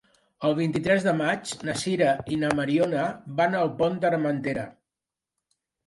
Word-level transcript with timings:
El 0.47 0.53
vint-i-tres 0.59 1.05
de 1.07 1.13
maig 1.19 1.51
na 1.69 1.75
Sira 1.83 2.09
i 2.37 2.41
na 2.47 2.51
Mariona 2.63 3.07
van 3.43 3.61
al 3.63 3.73
Pont 3.83 4.03
d'Armentera. 4.07 4.69